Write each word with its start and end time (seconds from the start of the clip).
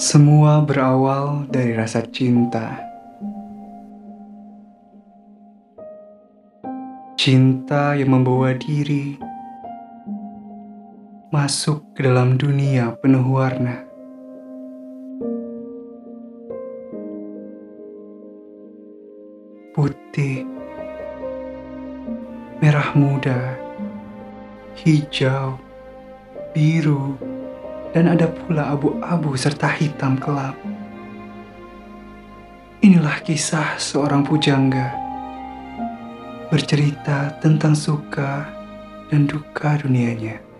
Semua 0.00 0.64
berawal 0.64 1.44
dari 1.52 1.76
rasa 1.76 2.00
cinta. 2.08 2.80
Cinta 7.20 7.92
yang 7.92 8.16
membawa 8.16 8.56
diri 8.56 9.20
masuk 11.28 11.84
ke 11.92 12.08
dalam 12.08 12.40
dunia 12.40 12.96
penuh 13.04 13.24
warna. 13.24 13.84
Putih, 19.76 20.44
merah 22.60 22.92
muda, 22.96 23.56
hijau, 24.76 25.56
biru, 26.52 27.31
dan 27.92 28.08
ada 28.08 28.28
pula 28.28 28.72
abu-abu 28.72 29.36
serta 29.36 29.68
hitam 29.68 30.16
kelap. 30.16 30.56
Inilah 32.82 33.22
kisah 33.22 33.78
seorang 33.78 34.26
pujangga 34.26 34.90
bercerita 36.52 37.32
tentang 37.40 37.72
suka 37.72 38.44
dan 39.08 39.24
duka 39.24 39.80
dunianya. 39.80 40.51